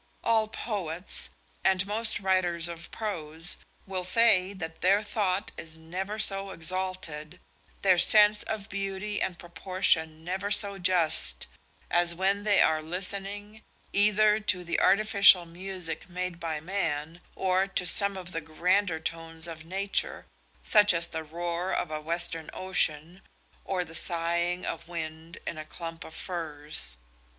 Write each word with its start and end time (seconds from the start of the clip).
All 0.23 0.47
poets, 0.47 1.29
and 1.63 1.85
most 1.85 2.19
writers 2.19 2.67
of 2.67 2.89
prose, 2.89 3.57
will 3.85 4.03
say 4.03 4.51
that 4.51 4.81
their 4.81 5.03
thought 5.03 5.51
is 5.57 5.77
never 5.77 6.17
so 6.17 6.49
exalted, 6.49 7.39
their 7.83 7.99
sense 7.99 8.41
of 8.41 8.67
beauty 8.67 9.21
and 9.21 9.37
proportion 9.37 10.23
never 10.23 10.49
so 10.49 10.79
just, 10.79 11.45
as 11.91 12.15
when 12.15 12.45
they 12.45 12.61
are 12.61 12.81
listening 12.81 13.61
either 13.93 14.39
to 14.39 14.63
the 14.63 14.79
artificial 14.81 15.45
music 15.45 16.09
made 16.09 16.39
by 16.39 16.59
man, 16.59 17.21
or 17.35 17.67
to 17.67 17.85
some 17.85 18.17
of 18.17 18.31
the 18.31 18.41
grander 18.41 18.99
tones 18.99 19.45
of 19.47 19.65
nature, 19.65 20.25
such 20.63 20.95
as 20.95 21.09
the 21.09 21.23
roar 21.23 21.71
of 21.71 21.91
a 21.91 22.01
western 22.01 22.49
ocean, 22.53 23.21
or 23.63 23.85
the 23.85 23.93
sighing 23.93 24.65
of 24.65 24.87
wind 24.87 25.37
in 25.45 25.59
a 25.59 25.63
clump 25.63 26.03
of 26.03 26.15
firs. 26.15 26.97